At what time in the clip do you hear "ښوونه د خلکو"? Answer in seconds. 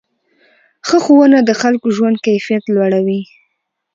1.05-1.87